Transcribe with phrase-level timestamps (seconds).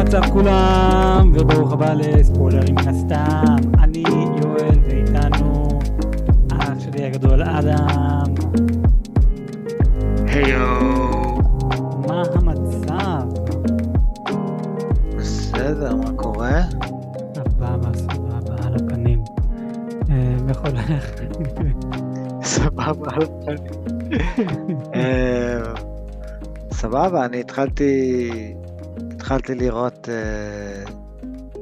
[0.00, 3.70] מצב כולם, וברוך הבא לספוילרים מן הסתם.
[3.78, 4.04] אני
[4.42, 5.68] יואל, ואיתנו
[6.52, 8.34] אח שלי הגדול אדם.
[10.26, 10.80] היו,
[12.08, 13.22] מה המצב?
[15.16, 16.62] בסדר, מה קורה?
[17.34, 19.22] סבבה, סבבה, על הפנים.
[20.10, 21.10] אה, איך הולך?
[22.42, 24.78] סבבה, על הפנים.
[24.94, 25.60] אה,
[26.72, 28.54] סבבה, אני התחלתי,
[29.30, 30.08] התחלתי לראות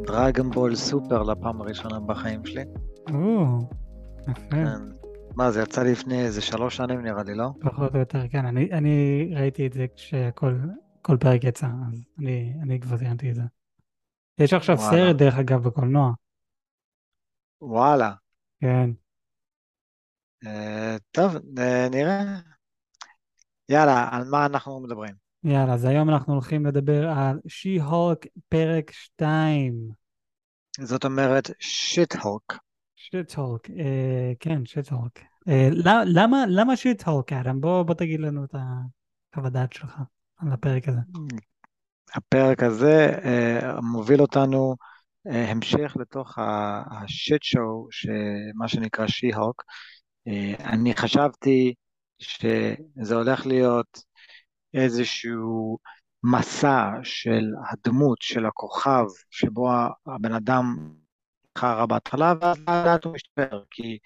[0.07, 2.65] דרגון בול סופר לפעם הראשונה בחיים שלי.
[3.13, 3.59] או,
[4.29, 4.51] יפה.
[4.51, 4.81] כן.
[5.37, 7.49] מה, זה יצא לפני איזה שלוש שנים נראה לי, לא?
[7.61, 8.47] פחות או יותר, כן.
[8.47, 10.55] אני, אני ראיתי את זה כשכל
[11.03, 13.43] כל פרק יצא, אז אני, אני כבר סיימתי את זה.
[14.41, 14.91] יש עכשיו וואלה.
[14.91, 16.13] סרט, דרך אגב, בקולנוע.
[17.61, 18.13] וואלה.
[18.61, 18.91] כן.
[20.47, 22.25] אה, טוב, אה, נראה.
[23.69, 25.28] יאללה, על מה אנחנו מדברים?
[25.45, 29.89] יאללה, אז היום אנחנו הולכים לדבר על She-Hulk פרק 2.
[30.81, 32.57] זאת אומרת, Shit-Hulk.
[32.97, 35.21] Shit-Hulk, אה, כן, Shit-Hulk.
[35.49, 35.69] אה,
[36.05, 37.61] למה- למה, Shit-Hulk, אדם?
[37.61, 38.55] בוא, בוא תגיד לנו את
[39.35, 39.97] החוות דעת שלך
[40.37, 41.01] על הפרק הזה.
[42.15, 44.77] הפרק הזה אה, מוביל אותנו
[45.27, 46.39] אה, המשך לתוך
[46.91, 47.89] השיט שואו,
[48.55, 49.65] מה שנקרא שי-הוק.
[50.29, 51.75] אה, אני חשבתי
[52.19, 54.08] שזה הולך להיות
[54.75, 55.79] איזשהו
[56.23, 59.71] מסע של הדמות, של הכוכב, שבו
[60.07, 60.93] הבן אדם
[61.59, 63.99] חרא בהתחלה, ואז לאט הוא משתפר, כי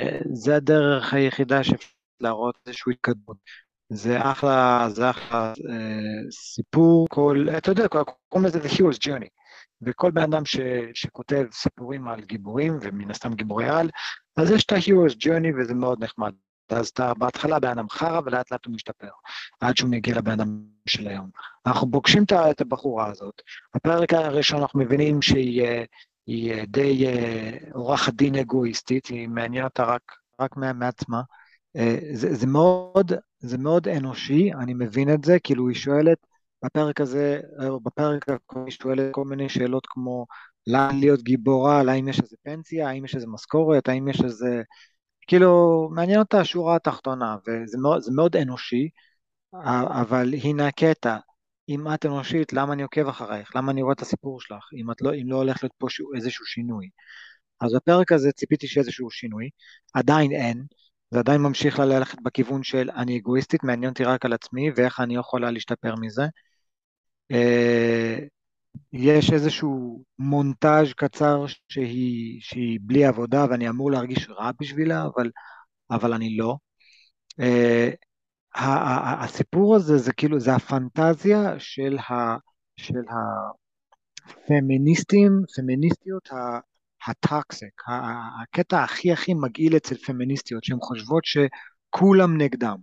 [0.00, 3.36] אה, זה הדרך היחידה שאפשר להראות איזושהי התקדמות.
[3.88, 9.28] זה אחלה, זה אחלה אה, סיפור, כל, אתה יודע, קוראים לזה The Hero's Journey,
[9.82, 10.56] וכל בן אדם ש,
[10.94, 13.90] שכותב סיפורים על גיבורים, ומן הסתם גיבורי על,
[14.36, 16.32] אז יש את ה-Hero's Journey וזה מאוד נחמד.
[16.72, 19.08] אז אתה בהתחלה בן אדם חרא ולאט לאט הוא משתפר,
[19.60, 21.30] עד שהוא מגיע לבן אדם של היום.
[21.66, 23.42] אנחנו פוגשים את הבחורה הזאת.
[23.76, 25.84] בפרק הראשון אנחנו מבינים שהיא אה,
[26.26, 30.02] היא אה, די אה, עורכת דין אגואיסטית, היא מעניינת אותה רק,
[30.40, 31.22] רק מה- מעצמה.
[32.12, 36.18] זה, זה מאוד, זה מאוד אנושי, אני מבין את זה, כאילו היא שואלת,
[36.64, 37.40] בפרק הזה,
[37.82, 40.26] בפרק הקודם היא שואלת כל מיני שאלות כמו,
[40.66, 44.62] לאן להיות גיבורה, האם יש איזה פנסיה, האם יש איזה משכורת, האם יש איזה...
[45.26, 48.88] כאילו, מעניין אותה השורה התחתונה, וזה מאוד, מאוד אנושי,
[50.02, 51.16] אבל הנה הקטע,
[51.68, 53.56] אם את אנושית, למה אני עוקב אחרייך?
[53.56, 54.68] למה אני רואה את הסיפור שלך?
[54.80, 56.88] אם, לא, אם לא הולך להיות פה איזשהו שינוי.
[57.60, 59.50] אז בפרק הזה ציפיתי שיהיה איזשהו שינוי,
[59.94, 60.64] עדיין אין,
[61.10, 65.16] זה עדיין ממשיך ללכת בכיוון של אני אגואיסטית, מעניין אותי רק על עצמי ואיך אני
[65.16, 66.22] יכולה להשתפר מזה.
[68.92, 75.30] יש איזשהו מונטאז' קצר שהיא, שהיא בלי עבודה ואני אמור להרגיש רע בשבילה, אבל,
[75.90, 76.56] אבל אני לא.
[77.40, 77.90] אה,
[79.24, 82.36] הסיפור הזה זה כאילו, זה הפנטזיה של ה...
[82.76, 83.02] של
[84.28, 86.60] הפמיניסטים, פמיניסטיות ה-
[87.10, 92.76] הטוקסיק, ה- ה- הקטע הכי הכי מגעיל אצל פמיניסטיות, שהן חושבות שכולם נגדם.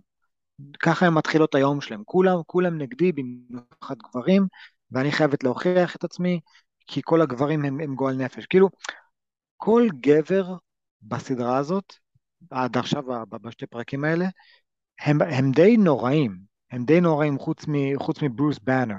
[0.82, 4.46] ככה הן מתחילות היום שלהם, כולם, כולם נגדי, במיוחד גברים,
[4.92, 6.40] ואני חייבת להוכיח את עצמי,
[6.86, 8.46] כי כל הגברים הם, הם גועל נפש.
[8.46, 8.68] כאילו,
[9.56, 10.54] כל גבר
[11.02, 11.94] בסדרה הזאת,
[12.50, 14.26] עד עכשיו, בשתי פרקים האלה,
[15.00, 16.38] הם, הם די נוראים,
[16.70, 18.96] הם די נוראים חוץ, מ, חוץ מברוס באנר.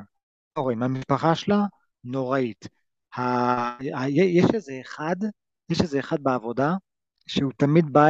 [0.57, 1.65] נוראים, המשפחה שלה
[2.03, 2.67] נוראית.
[3.15, 3.21] ה,
[3.95, 5.15] ה, יש איזה אחד,
[5.69, 6.73] יש איזה אחד בעבודה,
[7.27, 8.07] שהוא תמיד בא,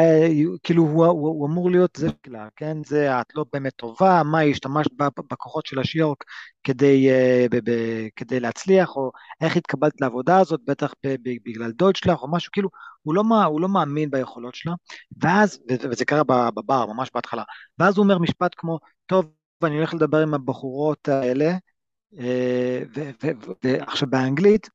[0.64, 2.78] כאילו הוא, הוא, הוא אמור להיות זה שלה, כן?
[2.86, 4.92] זה את לא באמת טובה, מה השתמשת
[5.32, 6.24] בכוחות של השיורק
[6.64, 7.72] כדי, אה, ב, ב,
[8.16, 9.12] כדי להצליח, או
[9.42, 12.70] איך התקבלת לעבודה הזאת, בטח ב, ב, בגלל דוד שלך, או משהו, כאילו,
[13.02, 14.74] הוא לא, הוא לא מאמין ביכולות שלה,
[15.22, 17.44] ואז, וזה קרה בבר, ממש בהתחלה,
[17.80, 19.26] ואז הוא אומר משפט כמו, טוב,
[19.64, 21.54] אני הולך לדבר עם הבחורות האלה,
[22.20, 22.82] אה,
[23.64, 24.70] ועכשיו באנגלית,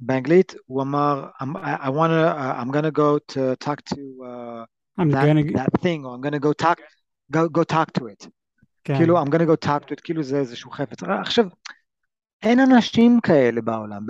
[0.00, 4.64] באנגלית הוא אמר, I'm, I, wanna, uh, I'm gonna go to talk to uh,
[4.98, 5.52] I'm that, gonna...
[5.52, 6.78] that thing, or I'm gonna go talk,
[7.32, 8.28] go, go talk to it.
[8.84, 8.96] כן.
[8.96, 11.02] כאילו, I'm gonna go talk to it, כאילו זה איזשהו חפץ.
[11.02, 11.44] עכשיו,
[12.42, 14.06] אין אנשים כאלה בעולם,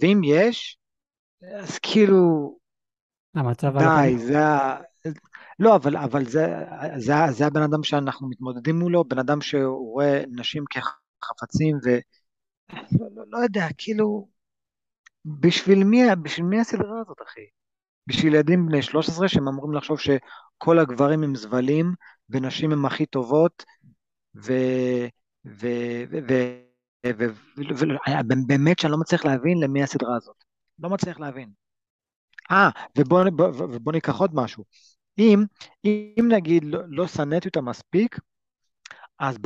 [0.00, 0.78] ואם יש,
[1.54, 2.56] אז כאילו,
[3.34, 4.18] המצב די.
[4.18, 4.76] זה ה...
[5.58, 6.46] לא, אבל, אבל זה,
[6.96, 11.88] זה, זה הבן אדם שאנחנו מתמודדים מולו, בן אדם שהוא רואה נשים כחפצים, ו...
[12.72, 14.28] לא, לא, לא יודע, כאילו,
[15.24, 17.46] בשביל מי, בשביל מי הסדרה הזאת, אחי?
[18.06, 21.94] בשביל ילדים בני 13 שהם אמורים לחשוב שכל הגברים הם זבלים,
[22.30, 23.64] ונשים הם הכי טובות,
[24.36, 24.52] ו...
[25.46, 25.66] ו...
[26.10, 26.18] ו...
[26.28, 26.34] ו...
[27.06, 27.26] ו...
[27.58, 27.74] ו...
[27.78, 27.84] ו...
[28.46, 30.44] באמת שאני לא מצליח להבין למי הסדרה הזאת.
[30.78, 31.50] לא מצליח להבין.
[32.50, 32.68] אה,
[32.98, 34.64] ובוא, בוא, ובוא ניקח עוד משהו.
[35.18, 35.44] אם,
[35.84, 38.18] אם נגיד לא, לא שנאתי אותה מספיק,
[39.18, 39.38] אז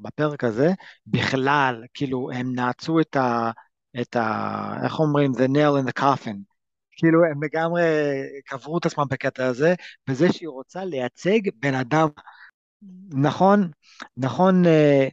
[0.00, 0.68] בפרק הזה,
[1.06, 3.50] בכלל, כאילו, הם נעצו את ה...
[4.00, 4.84] את ה...
[4.84, 5.32] איך אומרים?
[5.32, 6.36] The nail in the coffin.
[6.96, 7.82] כאילו, הם לגמרי
[8.46, 9.74] קברו את עצמם בקטע הזה,
[10.08, 12.08] בזה שהיא רוצה לייצג בן אדם.
[13.10, 13.70] נכון,
[14.16, 15.08] נכון, אה,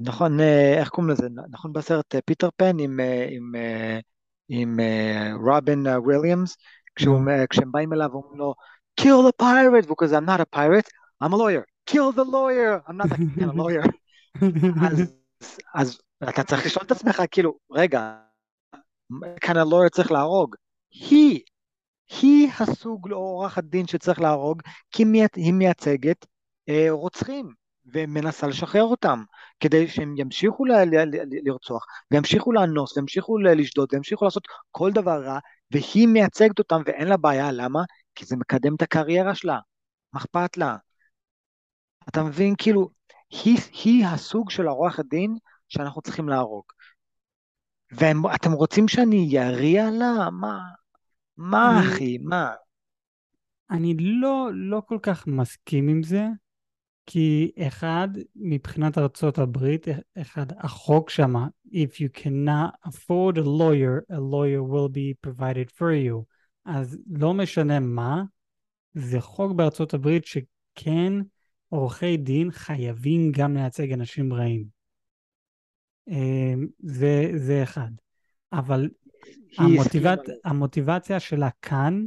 [0.00, 1.28] נכון, אה, איך קוראים לזה?
[1.50, 3.52] נכון בסרט פיטר פן עם, עם,
[4.48, 4.80] עם
[5.46, 6.56] רובין וויליאמס,
[7.50, 8.54] כשהם באים אליו ואומרים לו,
[9.00, 10.88] kill the pirate, והוא כזה, I'm not a pirate,
[11.24, 11.64] I'm a lawyer.
[11.86, 13.84] kill the lawyer, I'm not kind of lawyer.
[14.86, 15.14] אז,
[15.74, 15.98] אז
[16.28, 18.18] אתה צריך לשאול את עצמך, כאילו, רגע,
[19.12, 20.54] of lawyer צריך להרוג.
[20.90, 21.40] היא,
[22.22, 25.04] היא הסוג לעורכת דין שצריך להרוג, כי
[25.36, 26.26] היא מייצגת
[26.68, 27.52] אה, רוצחים,
[27.86, 29.22] ומנסה לשחרר אותם,
[29.60, 35.24] כדי שהם ימשיכו ל- ל- ל- לרצוח, וימשיכו לאנוס, וימשיכו לשדוד, וימשיכו לעשות כל דבר
[35.24, 35.38] רע,
[35.70, 37.82] והיא מייצגת אותם ואין לה בעיה, למה?
[38.14, 39.58] כי זה מקדם את הקריירה שלה,
[40.12, 40.76] מה אכפת לה?
[42.08, 42.54] אתה מבין?
[42.58, 42.88] כאילו,
[43.30, 45.36] היא, היא הסוג של העורכת דין
[45.72, 46.64] שאנחנו צריכים להרוג.
[47.92, 50.30] ואתם רוצים שאני יריע לה?
[50.30, 50.58] מה?
[51.36, 52.18] מה, אני, אחי?
[52.18, 52.50] מה?
[53.70, 56.26] אני לא, לא כל כך מסכים עם זה,
[57.06, 59.86] כי אחד, מבחינת ארצות הברית,
[60.20, 65.92] אחד, החוק שמה, if you cannot afford a lawyer, a lawyer will be provided for
[66.06, 66.24] you.
[66.64, 68.22] אז לא משנה מה,
[68.94, 71.12] זה חוק בארצות הברית שכן
[71.68, 74.81] עורכי דין חייבים גם לייצג אנשים רעים.
[76.08, 77.90] אמ, זה, זה אחד.
[78.52, 78.88] אבל
[79.58, 80.18] המוטיבצ...
[80.44, 82.04] המוטיבציה שלה כאן,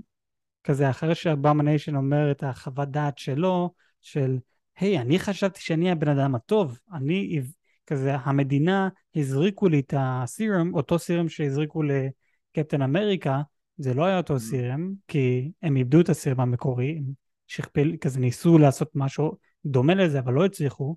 [0.63, 4.38] כזה אחרי שהבאמניישן אומר את החוות דעת שלו, של
[4.80, 7.42] היי, hey, אני חשבתי שאני הבן אדם הטוב, אני,
[7.88, 13.42] כזה, המדינה הזריקו לי את הסירם, אותו סירם שהזריקו לקפטן אמריקה,
[13.77, 14.39] זה לא היה אותו mm.
[14.40, 17.01] serum, כי הם איבדו את ה serum המקורי,
[17.47, 20.95] שכפל, כזה ניסו לעשות משהו דומה לזה, אבל לא הצליחו,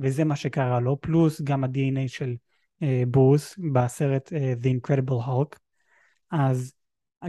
[0.00, 2.34] וזה מה שקרה לו, פלוס גם ה-DNA של
[2.82, 5.58] uh, ברוס בסרט uh, The Incredible Hulk,
[6.30, 6.72] אז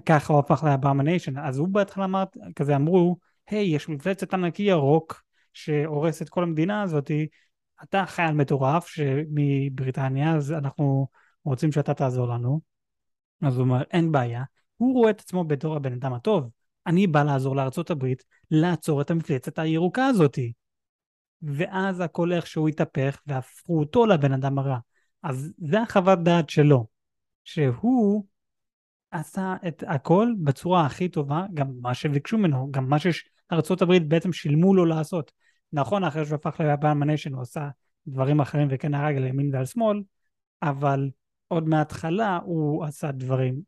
[0.05, 2.23] ככה הוא הפך ל Abomination, אז הוא בהתחלה אמר,
[2.55, 3.17] כזה אמרו,
[3.49, 5.23] היי, hey, יש מפלצת ענקי ירוק
[5.53, 7.27] שהורס את כל המדינה הזאתי,
[7.83, 8.95] אתה חייל מטורף
[9.29, 11.07] מבריטניה, אז אנחנו
[11.43, 12.61] רוצים שאתה תעזור לנו.
[13.41, 14.43] אז הוא אומר, אין בעיה.
[14.77, 16.49] הוא רואה את עצמו בתור הבן אדם הטוב.
[16.87, 20.53] אני בא לעזור לארצות הברית לעצור את המפלצת הירוקה הזאתי.
[21.43, 24.77] ואז הכל איכשהו התהפך והפכו אותו לבן אדם הרע.
[25.23, 26.87] אז זה החוות דעת שלו,
[27.43, 28.25] שהוא
[29.11, 32.99] עשה את הכל בצורה הכי טובה, גם מה שביקשו ממנו, גם מה
[33.81, 35.31] הברית בעצם שילמו לו לעשות.
[35.73, 37.69] נכון, אחרי שהוא הפך ליפן ניישן הוא עשה
[38.07, 40.03] דברים אחרים וכן הרג על ימין ועל שמאל,
[40.61, 41.09] אבל
[41.47, 43.61] עוד מההתחלה הוא עשה דברים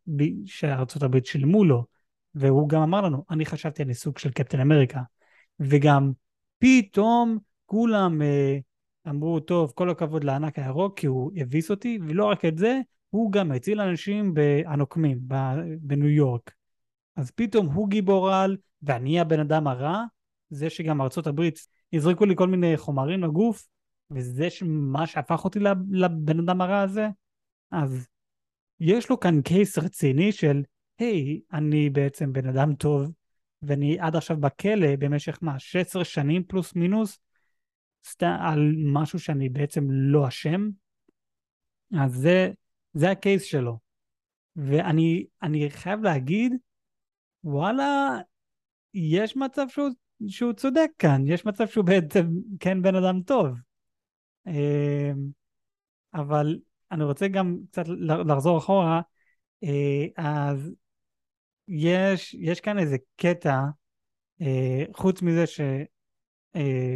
[1.03, 1.85] הברית שילמו לו,
[2.35, 5.01] והוא גם אמר לנו, אני חשבתי אני סוג של קפטן אמריקה,
[5.59, 6.11] וגם
[6.59, 7.37] פתאום
[7.73, 8.57] כולם אה,
[9.09, 12.79] אמרו, טוב, כל הכבוד לענק הירוק, כי הוא הביס אותי, ולא רק את זה,
[13.09, 14.33] הוא גם הציל אנשים
[14.65, 15.19] הנוקמים
[15.79, 16.51] בניו יורק.
[17.15, 20.03] אז פתאום הוא גיבור על, ואני הבן אדם הרע,
[20.49, 23.67] זה שגם ארצות הברית הזריקו לי כל מיני חומרים לגוף,
[24.11, 25.59] וזה מה שהפך אותי
[25.91, 27.07] לבן אדם הרע הזה,
[27.71, 28.07] אז
[28.79, 30.63] יש לו כאן קייס רציני של,
[30.99, 33.11] היי, hey, אני בעצם בן אדם טוב,
[33.61, 37.19] ואני עד עכשיו בכלא במשך מה, 16 שנים פלוס מינוס,
[38.07, 40.69] סתם על משהו שאני בעצם לא אשם,
[41.99, 42.51] אז זה,
[42.93, 43.79] זה הקייס שלו.
[44.55, 45.25] ואני
[45.69, 46.53] חייב להגיד,
[47.43, 48.19] וואלה,
[48.93, 49.89] יש מצב שהוא,
[50.27, 52.27] שהוא צודק כאן, יש מצב שהוא בעצם
[52.59, 53.47] כן בן אדם טוב.
[54.47, 55.15] אמ,
[56.13, 56.59] אבל
[56.91, 57.83] אני רוצה גם קצת
[58.27, 59.01] לחזור אחורה,
[59.63, 60.73] אה, אז
[61.67, 63.59] יש, יש כאן איזה קטע,
[64.41, 65.61] אה, חוץ מזה ש...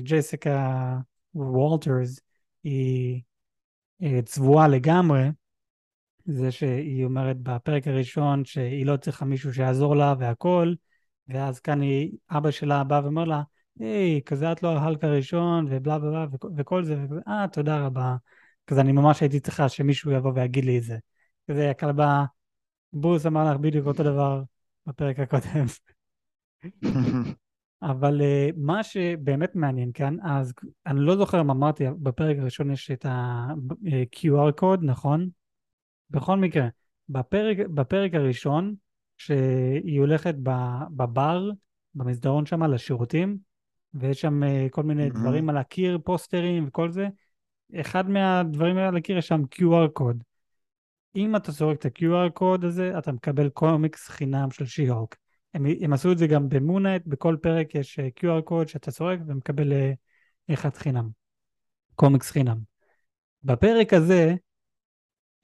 [0.03, 0.97] ג'סיקה
[1.35, 2.19] וולטרס
[2.63, 3.21] היא
[4.03, 5.23] אה, צבועה לגמרי,
[6.25, 10.73] זה שהיא אומרת בפרק הראשון שהיא לא צריכה מישהו שיעזור לה והכל,
[11.27, 13.41] ואז כאן היא, אבא שלה בא ואומר לה,
[13.79, 16.25] היי, כזה את לא ההלק הראשון, ובלה בלה
[16.57, 16.95] וכל זה,
[17.27, 18.15] אה, תודה רבה.
[18.67, 20.97] כזה אני ממש הייתי צריכה שמישהו יבוא ויגיד לי את זה.
[21.51, 22.25] כזה הכלבה,
[22.93, 24.43] בוס אמר לך בדיוק אותו דבר
[24.85, 25.65] בפרק הקודם.
[27.81, 30.53] אבל uh, מה שבאמת מעניין כאן, אז
[30.86, 35.29] אני לא זוכר אם אמרתי, בפרק הראשון יש את ה-QR קוד, נכון?
[36.10, 36.67] בכל מקרה,
[37.10, 38.75] בפרק, בפרק הראשון,
[39.17, 40.36] שהיא הולכת
[40.96, 41.50] בבר,
[41.96, 43.38] במסדרון שם, לשירותים,
[43.93, 45.19] ויש שם uh, כל מיני mm-hmm.
[45.19, 47.07] דברים על הקיר, פוסטרים וכל זה,
[47.75, 50.24] אחד מהדברים האלה על הקיר יש שם QR קוד.
[51.15, 55.15] אם אתה זורק את ה-QR קוד הזה, אתה מקבל קומיקס חינם של שי-הוק.
[55.57, 59.19] הם, הם עשו את זה גם במונייט, בכל פרק יש אה, QR קוד שאתה צורק
[59.27, 59.93] ומקבל אה,
[60.53, 61.09] אחד חינם.
[61.95, 62.57] קומיקס חינם.
[63.43, 64.35] בפרק הזה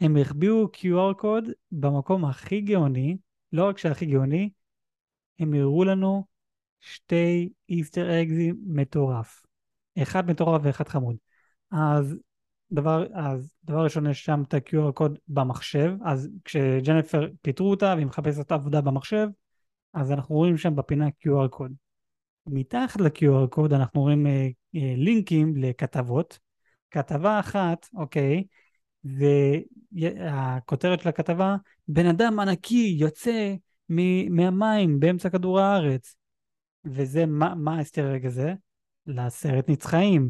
[0.02, 3.18] הם החביאו QR קוד במקום הכי גאוני,
[3.54, 4.50] לא רק שהכי גאוני,
[5.40, 6.26] הם הראו לנו
[6.80, 9.46] שתי איסטר אגזים מטורף.
[10.02, 11.16] אחד מטורף ואחד חמוד.
[11.72, 12.16] אז
[12.72, 18.06] דבר, אז דבר ראשון יש שם את ה-QR קוד במחשב, אז כשג'נפר פיטרו אותה והיא
[18.06, 19.28] מחפשת עבודה במחשב,
[19.94, 21.72] אז אנחנו רואים שם בפינה QR קוד.
[22.48, 26.40] מתחת ל-QR קוד אנחנו רואים אה, אה, לינקים לכתבות.
[26.92, 28.44] כתבה אחת, אוקיי,
[29.04, 31.56] והכותרת של הכתבה,
[31.88, 33.56] בן אדם ענקי יוצא
[34.30, 36.16] מהמים באמצע כדור הארץ.
[36.86, 38.54] וזה, מה, מה האסטרג הזה?
[39.08, 40.30] לסרט נצחאים.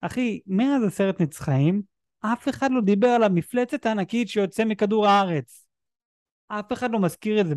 [0.00, 1.82] אחי, מאז הסרט נצחאים,
[2.20, 5.66] אף אחד לא דיבר על המפלצת הענקית שיוצא מכדור הארץ.
[6.58, 7.54] אף אחד לא מזכיר את זה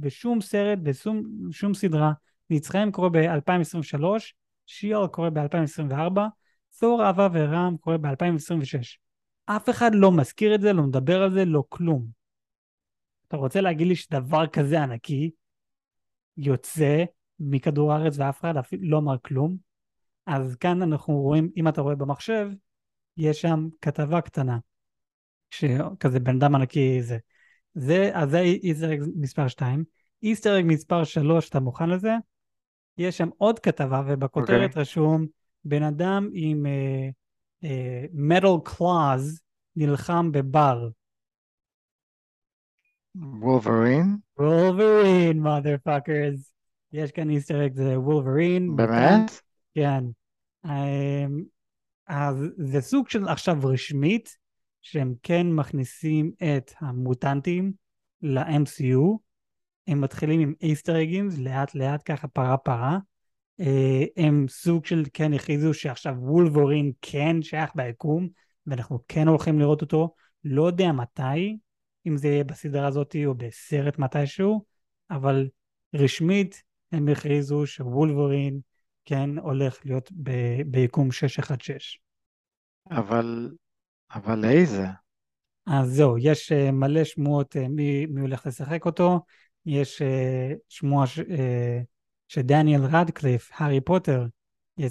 [0.00, 2.12] בשום סרט, בשום סדרה.
[2.50, 4.04] נצחיים קורה ב-2023,
[4.66, 6.20] שיאל קורה ב-2024,
[6.80, 8.98] תור אהבה ורעם קורה ב-2026.
[9.46, 12.06] אף אחד לא מזכיר את זה, לא מדבר על זה, לא כלום.
[13.28, 15.30] אתה רוצה להגיד לי שדבר כזה ענקי
[16.36, 17.04] יוצא
[17.40, 19.56] מכדור הארץ ואף אחד לא אמר כלום?
[20.26, 22.48] אז כאן אנחנו רואים, אם אתה רואה במחשב,
[23.16, 24.58] יש שם כתבה קטנה,
[25.50, 27.18] שכזה בן אדם ענקי זה.
[27.74, 29.84] זה, אז זה איסטר אג מספר 2.
[30.22, 32.12] איסטר אג מספר 3, אתה מוכן לזה?
[32.98, 34.68] יש שם עוד כתבה, ובכותרת okay.
[34.68, 34.82] אוקיי.
[34.82, 35.26] רשום,
[35.64, 36.66] בן אדם עם
[38.12, 39.40] מטל uh, קלאז
[39.76, 40.88] נלחם בבר.
[43.14, 44.16] וולברין?
[44.38, 46.50] וולברין, mother fuckers.
[46.92, 48.76] יש כאן איסטר אג, זה וולברין.
[48.76, 49.30] באמת?
[49.74, 50.04] כן.
[50.66, 50.70] Um,
[52.06, 54.36] אז זה סוג של עכשיו רשמית,
[54.84, 57.72] שהם כן מכניסים את המוטנטים
[58.22, 59.18] ל-MCU.
[59.86, 62.98] הם מתחילים עם איסטר אגים, לאט לאט ככה פרה פרה.
[63.60, 68.28] אה, הם סוג של כן הכריזו שעכשיו וולבורין כן שייך ביקום,
[68.66, 70.14] ואנחנו כן הולכים לראות אותו.
[70.44, 71.58] לא יודע מתי,
[72.06, 74.64] אם זה יהיה בסדרה הזאת או בסרט מתישהו,
[75.10, 75.48] אבל
[75.94, 76.62] רשמית
[76.92, 78.60] הם הכריזו שוולבורין
[79.04, 80.12] כן הולך להיות
[80.66, 82.00] ביקום 616.
[82.90, 83.50] אבל,
[84.14, 84.86] אבל איזה?
[85.66, 89.20] אז זהו, יש uh, מלא שמועות uh, מי, מי הולך לשחק אותו.
[89.66, 91.20] יש uh, שמועה ש,
[92.28, 94.26] שדניאל רדקליף, הארי פוטר,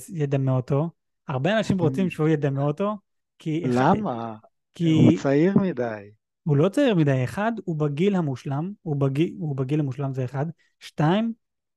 [0.10, 0.90] ידמה אותו.
[1.28, 2.98] הרבה אנשים רוצים שהוא ידמה אותו,
[3.40, 3.64] כי...
[3.68, 4.36] למה?
[4.76, 4.92] כי...
[4.92, 6.10] הוא צעיר מדי.
[6.44, 7.24] הוא לא צעיר מדי.
[7.24, 10.46] אחד, הוא בגיל המושלם, הוא, בגיל, הוא בגיל המושלם זה אחד.
[10.80, 11.34] שתיים,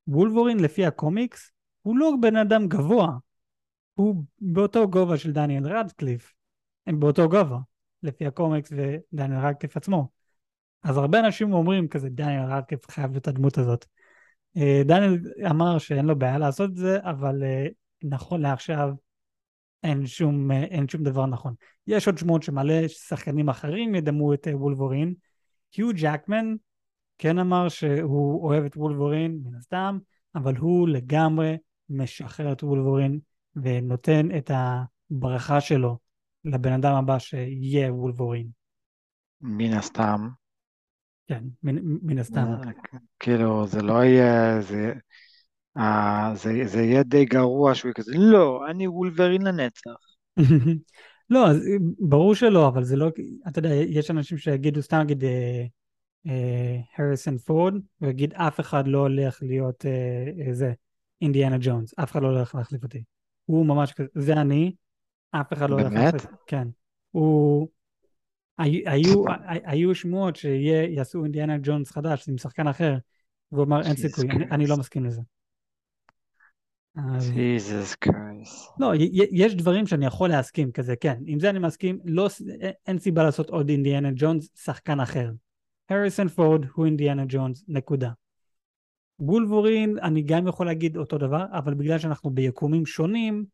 [0.09, 1.51] וולבורין לפי הקומיקס,
[1.83, 3.17] הוא לא בן אדם גבוה.
[3.95, 6.35] הוא באותו גובה של דניאל רדקליף.
[6.87, 7.59] הם באותו גובה,
[8.03, 10.09] לפי הקומיקס ודניאל רדקליף עצמו.
[10.83, 13.85] אז הרבה אנשים אומרים כזה, דניאל רדקליף חייב להיות הדמות הזאת.
[14.57, 15.19] אה, דניאל
[15.51, 17.67] אמר שאין לו בעיה לעשות את זה, אבל אה,
[18.03, 18.89] נכון לעכשיו
[19.83, 21.55] אין שום, אה, אין שום דבר נכון.
[21.87, 25.15] יש עוד שמות שמלא שחקנים אחרים ידמו את וולבורין.
[25.77, 26.55] היו ג'קמן
[27.19, 29.99] כן אמר שהוא אוהב את וולבורין, מן הסתם,
[30.35, 31.57] אבל הוא לגמרי
[31.89, 33.19] משחרר את וולבורין
[33.57, 35.99] ונותן את הברכה שלו
[36.47, 38.47] לבן אדם הבא שיהיה וולבורין.
[39.41, 40.29] מן הסתם.
[41.27, 42.39] כן, מן, מן הסתם.
[42.39, 42.73] אה,
[43.21, 44.93] כאילו, זה לא יהיה, זה,
[45.77, 49.91] אה, זה, זה יהיה די גרוע שהוא יהיה כזה, לא, אני וולברין לנצח.
[51.31, 53.11] לא, אז, ברור שלא, אבל זה לא,
[53.49, 55.25] אתה יודע, יש אנשים שיגידו, סתם נגיד
[56.99, 60.73] הריסון פורד, ויגיד אף אחד לא הולך להיות אה, זה,
[61.23, 63.03] אינדיאנה ג'ונס, אף אחד לא הולך להחליף אותי.
[63.45, 64.73] הוא ממש כזה, זה אני,
[65.31, 66.37] אף אחד לא הולך להחליף אותי.
[66.47, 66.69] כן.
[67.11, 67.69] הוא...
[68.59, 69.25] היו,
[69.65, 72.95] היו שמועות שיעשו אינדיאנה ג'ונס חדש עם שחקן אחר,
[73.53, 75.21] והוא אמר אין סיכוי, אני, אני לא מסכים לזה.
[77.35, 78.69] ג'יזוס קרייס.
[78.81, 82.29] לא, יש דברים שאני יכול להסכים כזה, כן, עם זה אני מסכים, לא,
[82.87, 85.31] אין סיבה לעשות עוד אינדיאנה ג'ונס, שחקן אחר.
[85.91, 88.11] הריסון פורד הוא אינדיאנה ג'ונס, נקודה.
[89.19, 93.45] וולבורין, אני גם יכול להגיד אותו דבר, אבל בגלל שאנחנו ביקומים שונים,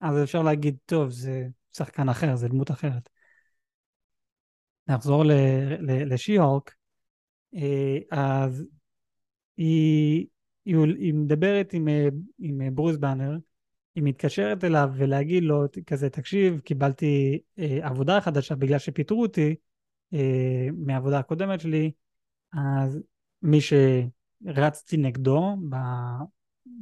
[0.00, 3.08] אז אפשר להגיד, טוב, זה שחקן אחר, זה דמות אחרת.
[4.88, 5.24] נחזור
[5.80, 6.74] לשי-הולק,
[7.54, 8.64] אה, אז
[9.56, 10.26] היא,
[10.64, 13.38] היא, היא מדברת עם, אה, עם אה, ברוס באנר,
[13.94, 17.40] היא מתקשרת אליו ולהגיד לו כזה, תקשיב, קיבלתי
[17.82, 19.54] עבודה חדשה בגלל שפיטרו אותי
[20.72, 21.92] מהעבודה הקודמת שלי,
[22.52, 23.00] אז
[23.42, 25.56] מי שרצתי נגדו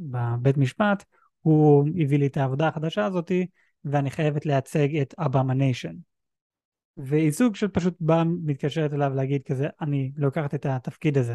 [0.01, 1.05] בבית משפט,
[1.49, 3.47] הוא הביא לי את העבודה החדשה הזאתי,
[3.85, 5.95] ואני חייבת לייצג את Abomination.
[6.97, 11.35] והיא סוג של פשוט באה, מתקשרת אליו להגיד כזה, אני לוקחת את התפקיד הזה.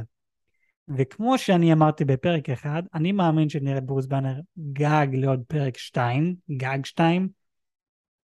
[0.98, 4.40] וכמו שאני אמרתי בפרק אחד, אני מאמין שנראה את ברוס באנר
[4.74, 7.30] גג לעוד פרק 2, גג 2,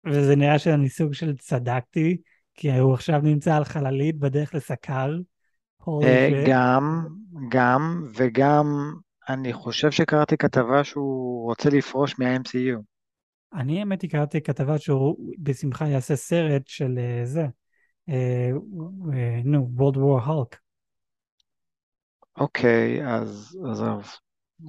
[0.06, 2.18] וזה נראה שאני סוג של צדקתי,
[2.54, 5.18] כי הוא עכשיו נמצא על חללית בדרך לסקאר.
[6.04, 7.08] אה, גם,
[7.50, 8.94] גם, וגם
[9.30, 12.82] אני חושב שקראתי כתבה שהוא רוצה לפרוש מה-MCU.
[13.54, 17.46] אני האמת היא קראתי כתבה שהוא בשמחה יעשה סרט של uh, זה,
[18.10, 18.50] אה,
[19.44, 20.58] נו, World War Hulk.
[22.38, 24.12] אוקיי, אז עזוב.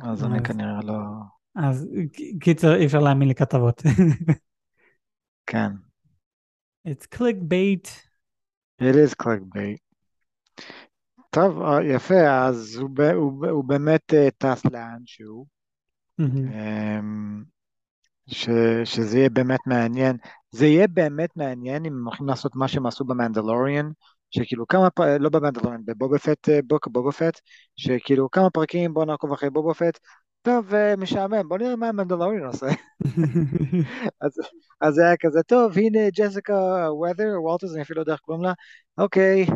[0.03, 0.95] אז אני כנראה לא...
[1.69, 1.89] אז
[2.41, 3.83] קיצר, אי אפשר להאמין לכתבות.
[5.47, 5.71] כן.
[6.89, 7.89] It's clickbait.
[8.81, 9.94] It is clickbait.
[11.35, 15.47] טוב, אה, יפה, אז הוא, הוא, הוא באמת אה, טס לאנשהו.
[16.21, 16.55] Mm-hmm.
[18.27, 18.49] ש,
[18.85, 20.17] שזה יהיה באמת מעניין.
[20.51, 23.91] זה יהיה באמת מעניין אם הם הולכים לעשות מה שהם עשו במנדלוריאן,
[24.31, 27.41] שכאילו כמה, פרקים, לא במנדלוריאן, בבובה פט, אה, בוק בובה פט,
[27.77, 29.99] שכאילו כמה פרקים בוא נעקוב אחרי בובה פט,
[30.43, 32.67] טוב, משעמם, בוא נראה מה המנדלוריאן עושה.
[34.25, 34.33] אז,
[34.81, 38.45] אז זה היה כזה, טוב, הנה ג'סיקה וודר, וולטרס, אני אפילו לא יודע איך קוראים
[38.45, 38.53] לה,
[38.99, 39.47] אוקיי,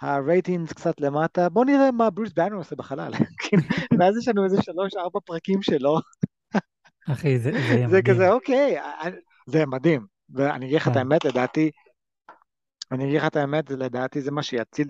[0.00, 3.12] הרייטינג קצת למטה, בוא נראה מה ברוס באנר עושה בחלל.
[3.98, 5.98] ואז יש לנו איזה שלוש, ארבע פרקים שלו.
[7.12, 7.90] אחי, זה, זה מדהים.
[7.90, 9.08] זה כזה, אוקיי, אה,
[9.46, 10.06] זה מדהים.
[10.30, 10.98] ואני אגיד לך את כן.
[10.98, 11.70] האמת, לדעתי,
[12.92, 14.88] אני אגיד לך את האמת, לדעתי זה מה שיציל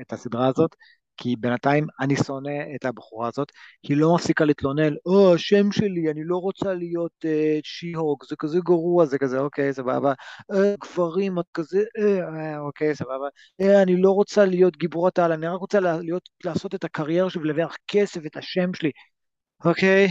[0.00, 0.76] את הסדרה הזאת,
[1.20, 6.24] כי בינתיים אני שונא את הבחורה הזאת, היא לא מפסיקה להתלונן, או, השם שלי, אני
[6.24, 10.12] לא רוצה להיות uh, שי-הוק, זה כזה גרוע, זה כזה, אוקיי, סבבה,
[10.52, 13.28] אה, גברים, את כזה, אה, אה, אוקיי, סבבה,
[13.60, 17.42] אה, אני לא רוצה להיות גיבורת העל, אני רק רוצה להיות, לעשות את הקריירה שלי
[17.42, 18.90] ולהביא כסף, את השם שלי,
[19.64, 20.08] אוקיי,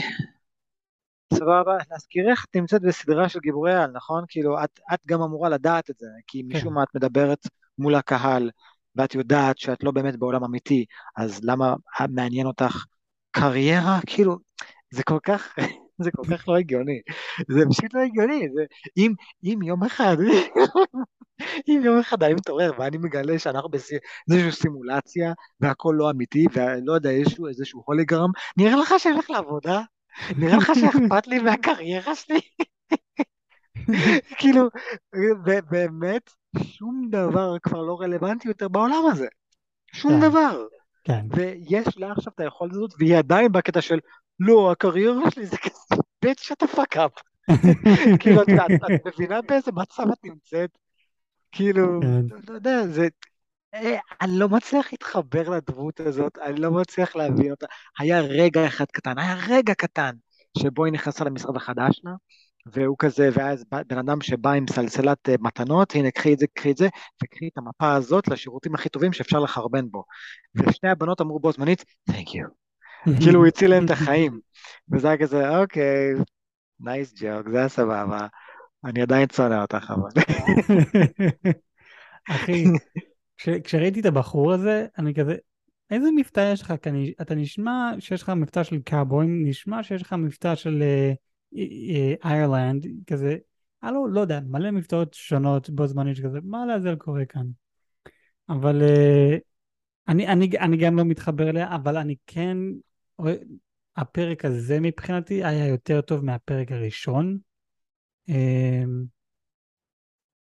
[1.33, 4.23] סבבה, להזכירך, את נמצאת בסדרה של גיבורי על, נכון?
[4.27, 6.57] כאילו, את, את גם אמורה לדעת את זה, כי כן.
[6.57, 7.47] משום מה את מדברת
[7.77, 8.49] מול הקהל,
[8.99, 10.85] ואת יודעת שאת לא באמת בעולם אמיתי,
[11.17, 11.73] אז למה
[12.09, 12.85] מעניין אותך
[13.31, 13.99] קריירה?
[14.05, 14.37] כאילו,
[14.91, 15.55] זה כל כך,
[16.03, 17.01] זה כל כך לא הגיוני.
[17.49, 18.47] זה פשוט לא הגיוני.
[18.55, 18.63] זה,
[18.97, 20.17] אם, אם יום אחד,
[21.69, 23.69] אם יום אחד אני מתעורר ואני מגלה שאנחנו
[24.27, 29.81] באיזושהי סימולציה והכל לא אמיתי, ולא יודע, יש איזשהו הולגרם, נראה לך שאני הולך לעבודה?
[30.37, 32.39] נראה לך שאכפת לי מהקריירה שלי?
[34.39, 34.69] כאילו,
[35.69, 36.29] באמת,
[36.63, 39.27] שום דבר כבר לא רלוונטי יותר בעולם הזה.
[39.93, 40.65] שום כן, דבר.
[41.03, 41.25] כן.
[41.29, 43.99] ויש לה עכשיו את היכולת הזאת, והיא עדיין בקטע של,
[44.39, 47.11] לא, הקריירה שלי זה כזה, bitch אתה fucked up.
[48.19, 50.69] כאילו, את, את מבינה באיזה מצב את נמצאת?
[51.51, 52.35] כאילו, כן.
[52.47, 53.07] לא יודע, זה...
[53.73, 57.65] אה, אני לא מצליח להתחבר לדמות הזאת, אני לא מצליח להבין אותה.
[57.99, 60.11] היה רגע אחד קטן, היה רגע קטן,
[60.57, 62.11] שבו היא נכנסה למשרד החדש שלה,
[62.71, 66.71] והוא כזה, ואז בן אדם שבא עם סלסלת אה, מתנות, הנה קחי את זה, קחי
[66.71, 66.87] את זה,
[67.23, 70.03] וקחי את המפה הזאת לשירותים הכי טובים שאפשר לחרבן בו.
[70.55, 72.47] ושני הבנות אמרו בו זמנית, Thank you.
[73.21, 74.39] כאילו הוא הציל להם את החיים.
[74.91, 76.13] וזה היה כזה, אוקיי,
[76.79, 78.27] nice joke, זה היה סבבה.
[78.85, 80.09] אני עדיין שונא אותך אבל.
[82.29, 82.63] אחי,
[83.63, 85.35] כשראיתי את הבחור הזה, אני כזה,
[85.91, 86.73] איזה מבטא יש לך?
[86.81, 93.05] כי אתה נשמע שיש לך מבטא של קאבויים, נשמע שיש לך מבטא של איירלנד, uh,
[93.07, 93.37] כזה,
[93.83, 97.45] אני לא, לא יודע, מלא מבטאות שונות בו זמנית שכזה, מה לעזאזל קורה כאן?
[98.49, 99.39] אבל uh,
[100.07, 102.57] אני, אני, אני גם לא מתחבר אליה, אבל אני כן,
[103.95, 107.37] הפרק הזה מבחינתי היה יותר טוב מהפרק הראשון.
[108.29, 108.33] Uh,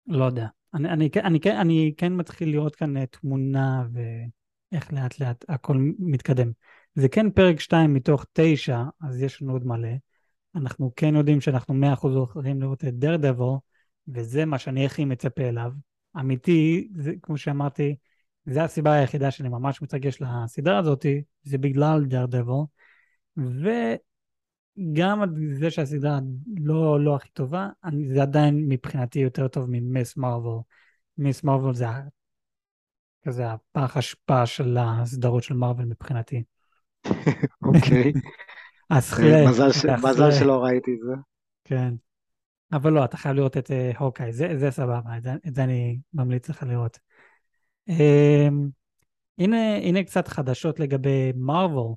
[0.08, 0.48] לא יודע.
[0.74, 6.52] אני, אני, אני, אני, אני כן מתחיל לראות כאן תמונה ואיך לאט לאט הכל מתקדם.
[6.96, 9.90] זה כן פרק 2 מתוך 9, אז יש לנו עוד מלא.
[10.56, 13.34] אנחנו כן יודעים שאנחנו 100% הולכים לראות את דר
[14.08, 15.72] וזה מה שאני הכי מצפה אליו.
[16.20, 17.96] אמיתי, זה, כמו שאמרתי,
[18.46, 21.06] זו הסיבה היחידה שאני ממש מתרגש לסדרה הזאת,
[21.44, 22.54] זה בגלל דר דבל.
[23.38, 25.22] וגם
[25.54, 26.20] זה שהסדרה
[26.58, 30.62] לא, לא הכי טובה, אני, זה עדיין מבחינתי יותר טוב ממיס מרוויל.
[31.18, 31.86] מיס מרוויל זה
[33.26, 36.44] כזה הפח אשפה של הסדרות של מרוויל מבחינתי.
[37.66, 38.14] אוקיי.
[39.90, 41.14] אה, מזל שלא ראיתי את זה.
[41.64, 41.94] כן.
[42.74, 45.64] אבל לא, אתה חייב לראות את אה, הוקאי, זה, זה סבבה, את זה, את זה
[45.64, 47.00] אני ממליץ לך לראות.
[47.90, 47.94] Um,
[49.38, 51.96] הנה, הנה קצת חדשות לגבי מרוויל.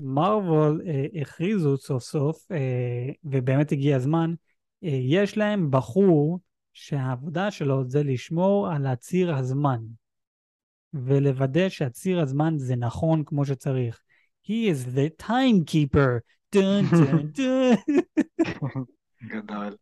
[0.00, 4.34] מרוויל uh, הכריזו סוף סוף, uh, ובאמת הגיע הזמן,
[4.84, 6.40] uh, יש להם בחור
[6.72, 9.78] שהעבודה שלו זה לשמור על הציר הזמן,
[10.94, 14.01] ולוודא שהציר הזמן זה נכון כמו שצריך.
[14.46, 16.20] He is the timekeeper.
[16.54, 17.76] דון דון דון.
[19.22, 19.76] גדול.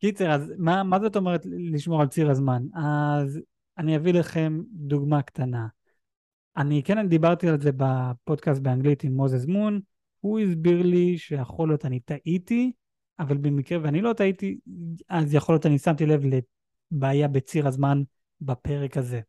[0.00, 2.62] קיצר, אז מה, מה זאת אומרת לשמור על ציר הזמן?
[2.74, 3.40] אז
[3.78, 5.66] אני אביא לכם דוגמה קטנה.
[6.56, 9.80] אני כן דיברתי על זה בפודקאסט באנגלית עם מוזס מון,
[10.20, 12.72] הוא הסביר לי שיכול להיות אני טעיתי,
[13.18, 14.58] אבל במקרה ואני לא טעיתי,
[15.08, 18.02] אז יכול להיות אני שמתי לב לבעיה בציר הזמן
[18.40, 19.20] בפרק הזה.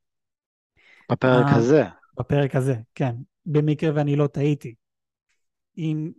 [1.12, 1.84] בפרק אה, הזה.
[2.18, 3.16] בפרק הזה, כן.
[3.46, 4.76] במקרה ואני לא טעיתי.
[5.78, 6.12] אם,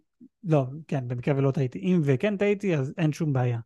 [0.44, 1.78] לא, כן, במקרה ולא טעיתי.
[1.78, 3.58] אם וכן טעיתי, אז אין שום בעיה.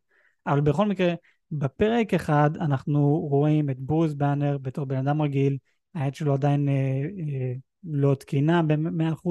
[0.47, 1.13] אבל בכל מקרה,
[1.51, 5.57] בפרק אחד אנחנו רואים את ברוס באנר בתור בן אדם רגיל,
[5.95, 9.29] העד שלו עדיין אה, אה, לא תקינה ב-100%,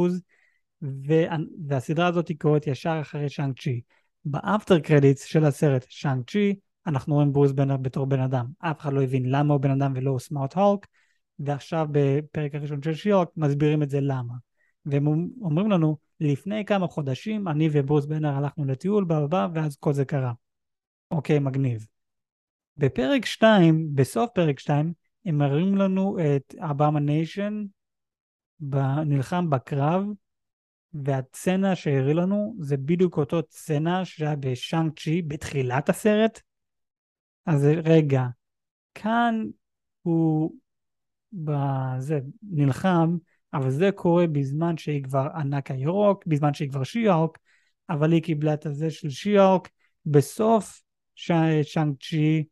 [1.68, 3.80] והסדרה הזאת קורית ישר אחרי שאנג צ'י.
[4.24, 6.54] באפטר קרדיטס של הסרט שאנג צ'י,
[6.86, 8.46] אנחנו רואים ברוס בנר בתור בן אדם.
[8.58, 10.86] אף אחד לא הבין למה הוא בן אדם ולא סמארט הולק,
[11.38, 14.34] ועכשיו בפרק הראשון של She-Hulk מסבירים את זה למה.
[14.86, 15.06] והם
[15.40, 20.32] אומרים לנו, לפני כמה חודשים אני וברוס באנר הלכנו לטיול, בבא, ואז כל זה קרה.
[21.10, 21.86] אוקיי, מגניב.
[22.76, 24.92] בפרק 2, בסוף פרק 2,
[25.24, 27.64] הם מראים לנו את Abomination
[29.06, 30.04] נלחם בקרב,
[30.94, 36.40] והסצנה שהראו לנו זה בדיוק אותו סצנה שהיה בשאנג צ'י בתחילת הסרט.
[37.46, 38.24] אז רגע,
[38.94, 39.44] כאן
[40.02, 40.52] הוא
[41.44, 43.16] בזה, נלחם,
[43.54, 47.38] אבל זה קורה בזמן שהיא כבר ענק הירוק, בזמן שהיא כבר שיארק,
[47.90, 49.68] אבל היא קיבלה את הזה של שיארק.
[50.06, 50.82] בסוף
[51.14, 52.44] שאנג צ'י,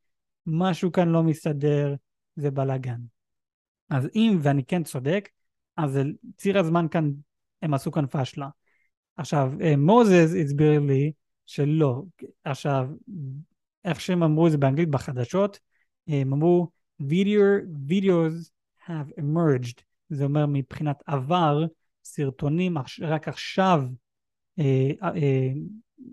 [0.47, 1.95] משהו כאן לא מסתדר,
[2.37, 3.01] זה בלאגן.
[3.91, 5.29] אז אם, ואני כן צודק,
[5.77, 5.99] אז
[6.37, 7.11] ציר הזמן כאן,
[7.63, 8.49] הם עשו כאן פשלה.
[9.17, 11.13] עכשיו, אה, מוזס הסביר לי
[11.47, 12.03] שלא.
[12.45, 12.89] עכשיו,
[13.85, 15.59] איך שהם אמרו את זה באנגלית בחדשות,
[16.09, 16.71] הם אמרו,
[17.01, 18.51] Video, videos
[18.87, 21.65] have emerged, זה אומר מבחינת עבר,
[22.05, 23.83] סרטונים רק עכשיו
[24.59, 25.53] אה, אה,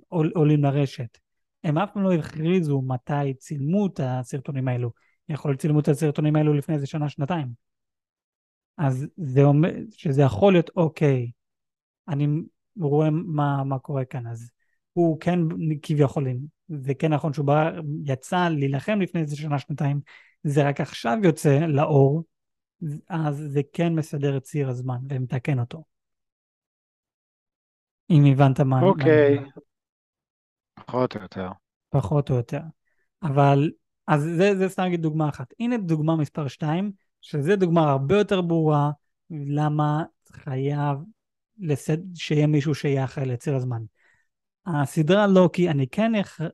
[0.09, 1.17] עולים לרשת.
[1.63, 4.91] הם אף פעם לא הכריזו מתי צילמו את הסרטונים האלו.
[5.29, 7.47] יכול להיות צילמו את הסרטונים האלו לפני איזה שנה, שנתיים.
[8.77, 11.31] אז זה אומר שזה יכול להיות אוקיי,
[12.07, 12.27] אני
[12.79, 14.51] רואה מה, מה קורה כאן, אז
[14.93, 15.39] הוא כן
[15.81, 16.27] כביכול,
[16.67, 17.71] זה כן נכון שהוא בא,
[18.05, 19.99] יצא להילחם לפני איזה שנה, שנתיים,
[20.43, 22.23] זה רק עכשיו יוצא לאור,
[23.09, 25.83] אז זה כן מסדר את ציר הזמן ומתקן אותו.
[28.09, 28.81] אם הבנת מה...
[28.81, 29.37] אוקיי,
[30.73, 31.49] פחות או יותר.
[31.89, 32.61] פחות או יותר.
[33.23, 33.71] אבל,
[34.07, 35.53] אז זה, זה סתם להגיד דוגמה אחת.
[35.59, 36.91] הנה דוגמה מספר 2,
[37.21, 38.91] שזה דוגמה הרבה יותר ברורה
[39.29, 40.97] למה חייב
[41.59, 41.97] לסד...
[42.15, 43.81] שיהיה מישהו שיהיה אחראי לציר הזמן.
[44.65, 46.11] הסדרה לוקי, אני כן,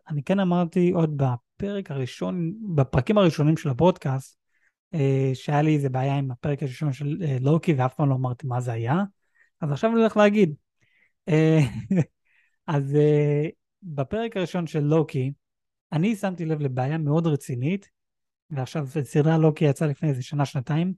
[0.09, 4.37] אני כן אמרתי עוד בפרק הראשון, בפרקים הראשונים של הפודקאסט,
[5.33, 8.61] שהיה לי איזה בעיה עם הפרק הראשון של אה, לוקי ואף פעם לא אמרתי מה
[8.61, 9.03] זה היה,
[9.61, 10.55] אז עכשיו אני הולך להגיד.
[11.29, 11.59] אה,
[12.67, 12.97] אז
[13.83, 15.31] בפרק הראשון של לוקי,
[15.91, 17.89] אני שמתי לב לבעיה מאוד רצינית,
[18.49, 20.93] ועכשיו סדרה לוקי יצאה לפני איזה שנה-שנתיים,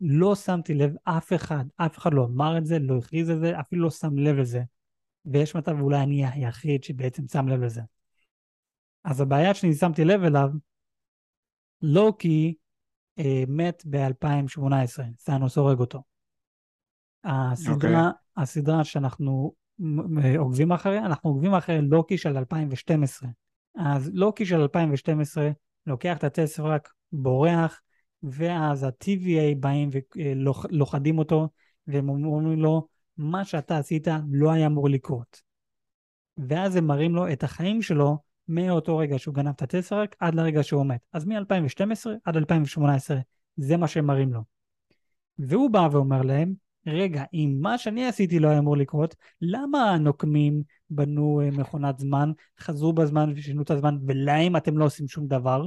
[0.00, 3.60] לא שמתי לב, אף אחד, אף אחד לא אמר את זה, לא הכריז את זה,
[3.60, 4.62] אפילו לא שם לב לזה.
[5.24, 7.80] ויש מצב אולי אני היחיד שבעצם שם לב לזה.
[9.04, 10.48] אז הבעיה שאני שמתי לב אליו,
[11.82, 12.61] לוקי אה,
[13.48, 16.02] מת ב-2018, סאנוס הורג אותו.
[17.24, 17.74] הסדרה, okay.
[17.74, 17.98] אוקיי.
[18.36, 19.52] הסדרה שאנחנו
[20.38, 23.28] עוקבים אחריה, אנחנו עוקבים אחרי לוקי של 2012.
[23.78, 25.50] אז לוקי של 2012
[25.86, 27.80] לוקח את הטסרק, בורח,
[28.22, 31.48] ואז ה-TVA באים ולוכדים אותו,
[31.86, 35.42] והם אומרים לו, מה שאתה עשית לא היה אמור לקרות.
[36.48, 40.62] ואז הם מראים לו את החיים שלו מאותו רגע שהוא גנב את הטסרק עד לרגע
[40.62, 41.00] שהוא מת.
[41.12, 43.16] אז מ-2012 עד 2018,
[43.56, 44.40] זה מה שהם מראים לו.
[45.38, 46.54] והוא בא ואומר להם,
[46.86, 52.32] רגע, אם מה שאני עשיתי לא היה אמור לקרות, למה הנוקמים בנו אה, מכונת זמן,
[52.60, 55.64] חזרו בזמן ושינו את הזמן, ולהם אתם לא עושים שום דבר?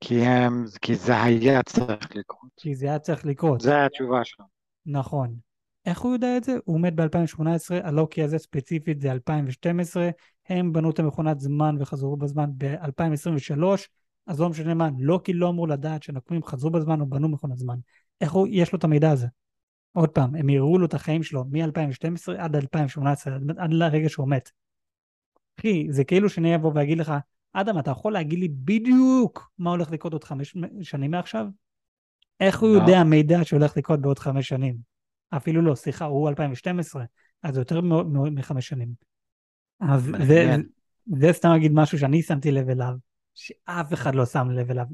[0.00, 2.50] כי, הם, כי זה היה צריך לקרות.
[2.56, 3.60] כי זה היה צריך לקרות.
[3.60, 4.44] זה התשובה שלו.
[4.86, 5.36] נכון.
[5.86, 6.56] איך הוא יודע את זה?
[6.64, 7.44] הוא מת ב-2018,
[7.82, 10.10] הלוקי הזה ספציפית זה 2012,
[10.48, 13.62] הם בנו את המכונת זמן וחזרו בזמן ב-2023,
[14.26, 17.78] אז לא משנה מה, לוקי לא אמור לדעת שנקמים חזרו בזמן או בנו מכונת זמן.
[18.20, 19.26] איך הוא, יש לו את המידע הזה?
[19.92, 24.50] עוד פעם, הם יראו לו את החיים שלו מ-2012 עד 2018, עד לרגע שהוא מת.
[25.60, 27.12] אחי, זה כאילו שאני אבוא ואגיד לך,
[27.52, 31.46] אדם, אתה יכול להגיד לי בדיוק מה הולך לקרות עוד חמש שנים מעכשיו?
[32.40, 32.80] איך הוא לא.
[32.80, 34.76] יודע מידע שהולך לקרות בעוד חמש שנים?
[35.30, 37.04] אפילו לא, סליחה, הוא 2012,
[37.42, 37.80] אז זה יותר
[38.30, 39.13] מחמש שנים.
[39.90, 40.56] אז זה,
[41.06, 42.94] זה סתם להגיד משהו שאני שמתי לב אליו,
[43.34, 44.86] שאף אחד לא שם לב אליו,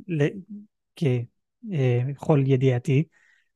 [2.16, 3.04] ככל ידיעתי,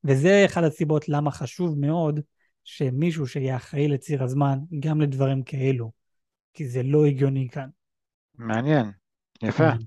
[0.05, 2.21] וזה אחת הסיבות למה חשוב מאוד
[2.65, 5.93] שמישהו שיהיה אחראי לציר הזמן גם לדברים כאלו,
[6.55, 7.69] כי זה לא הגיוני כאן.
[8.39, 8.91] מעניין,
[9.43, 9.71] יפה.
[9.71, 9.79] כן,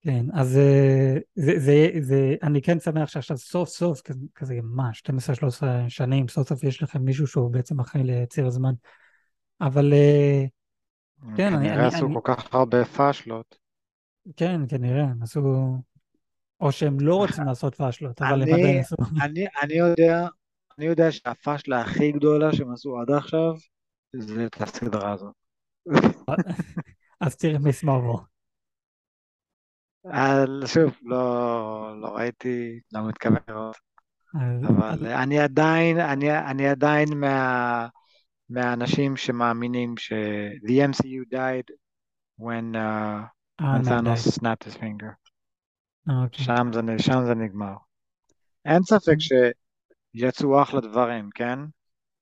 [0.00, 4.00] כן אז אה, זה, זה, זה, אני כן שמח שעכשיו סוף סוף,
[4.34, 8.72] כזה, מה, 12-13 שנים, סוף סוף יש לכם מישהו שהוא בעצם אחראי לציר הזמן.
[9.60, 10.48] אבל uh,
[11.36, 13.58] כן, אני- כנראה אני- עשו כל כך הרבה פאשלות.
[14.36, 15.40] כן, כנראה, הם עשו...
[16.60, 18.96] או שהם לא רוצים לעשות פאשלות, אבל הם אני- עדיין עשו.
[19.24, 20.26] אני, אני יודע,
[20.78, 23.54] אני יודע שהפאשלה הכי גדולה שהם עשו עד עכשיו,
[24.16, 25.34] זה את הסדרה הזאת.
[27.20, 28.16] אז תראה מיס מרוויל.
[30.66, 33.76] שוב, לא, לא ראיתי, לא מתכוון לראות,
[34.68, 37.88] אבל אני עדיין, אני, אני עדיין מה,
[38.50, 40.12] מהאנשים שמאמינים ש-
[40.66, 41.74] the MCU died
[42.40, 43.24] when, uh,
[43.60, 43.80] אה.
[43.82, 45.12] Thanos snapped his finger.
[46.08, 46.44] אה, אוקיי.
[46.44, 47.74] שם זה, שם זה נגמר.
[48.64, 51.58] אין ספק שיצאו אחלה דברים, כן?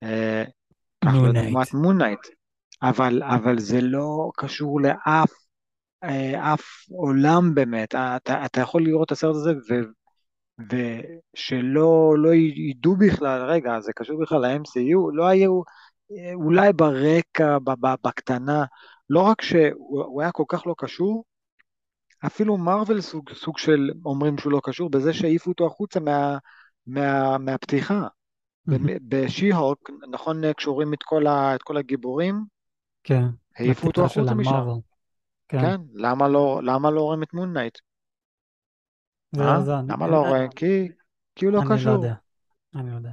[0.03, 0.43] אה,
[1.05, 1.77] Knight.
[1.77, 2.19] מונייט,
[2.81, 5.31] אבל, אבל זה לא קשור לאף
[6.53, 7.95] אף עולם באמת.
[7.95, 9.73] אתה, אתה יכול לראות את הסרט הזה ו,
[10.59, 15.61] ושלא לא ידעו בכלל, רגע, זה קשור בכלל ל-MCU, לא היו,
[16.33, 17.57] אולי ברקע,
[18.03, 18.65] בקטנה,
[19.09, 21.23] לא רק שהוא הוא היה כל כך לא קשור,
[22.25, 26.37] אפילו מרוויל סוג, סוג של אומרים שהוא לא קשור, בזה שהעיפו אותו החוצה מה,
[26.87, 28.07] מה, מהפתיחה.
[29.07, 32.45] בשי-הוק, נכון, קשורים את כל, ה, את כל הגיבורים,
[33.03, 33.23] כן.
[33.57, 34.65] העיפו אותו החוצה משם.
[35.47, 35.61] כן.
[35.61, 37.77] כן, למה לא, למה לא רואים את Moon Knight?
[39.39, 39.61] אה?
[39.61, 40.49] זה- למה לא אני- רואים?
[40.49, 40.87] כי,
[41.35, 41.93] כי הוא לא אני לא קשור.
[41.93, 42.13] יודע.
[42.75, 43.11] אני לא יודע.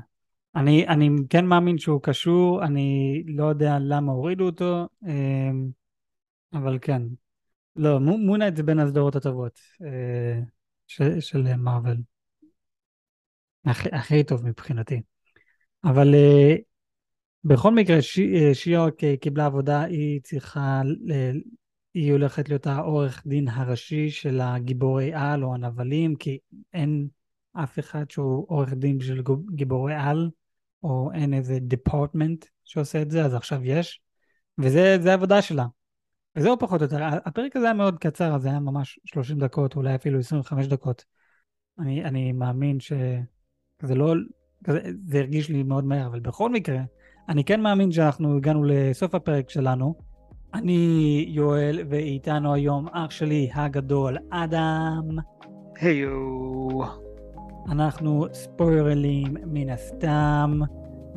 [0.57, 5.69] אני, אני כן מאמין שהוא קשור, אני לא יודע למה הורידו אותו, אמ,
[6.53, 7.03] אבל כן.
[7.77, 10.41] לא, מו- Moon Knight זה בין הסדרות הטובות אה,
[10.87, 11.97] ש- של מארוול.
[13.65, 15.03] הכי, הכי טוב מבחינתי.
[15.85, 16.55] אבל אה,
[17.45, 20.83] בכל מקרה, ש- אה, She-Hulk אה, קיבלה עבודה, היא צריכה,
[21.95, 26.39] היא הולכת להיות העורך דין הראשי של הגיבורי על או הנבלים, כי
[26.73, 27.09] אין
[27.53, 29.23] אף אחד שהוא עורך דין של
[29.55, 30.31] גיבורי על,
[30.83, 34.01] או אין איזה דיפורטמנט שעושה את זה, אז עכשיו יש,
[34.59, 35.67] וזה זה העבודה שלה.
[36.37, 37.05] וזהו פחות או יותר.
[37.25, 41.05] הפרק הזה היה מאוד קצר, זה היה ממש 30 דקות, אולי אפילו 25 דקות.
[41.79, 44.15] אני, אני מאמין שזה לא,
[44.65, 46.81] כזה, זה הרגיש לי מאוד מהר, אבל בכל מקרה,
[47.29, 49.95] אני כן מאמין שאנחנו הגענו לסוף הפרק שלנו.
[50.55, 55.19] אני יואל, ואיתנו היום אח שלי הגדול, אדם.
[55.81, 57.02] היו.
[57.69, 60.61] אנחנו ספוילרים מן הסתם,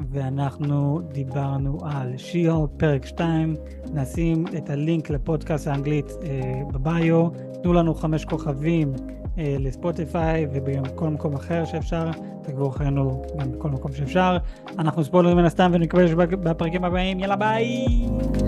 [0.10, 3.56] ואנחנו דיברנו על שיעור פרק 2.
[3.94, 7.28] נשים את הלינק לפודקאסט האנגלית אה, בביו.
[7.64, 8.94] תנו לנו חמש כוכבים
[9.38, 12.12] אה, לספוטיפיי ובכל מקום אחר שאפשר.
[12.44, 14.38] תעקבו אחרינו גם בכל מקום שאפשר.
[14.80, 17.20] אנחנו ספוילרים מן הסתם ונקווה שבפרקים הבאים.
[17.20, 17.86] יאללה ביי!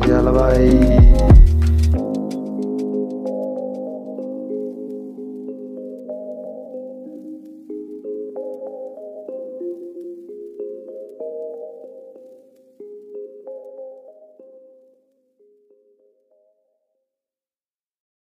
[0.08, 0.70] יאללה ביי.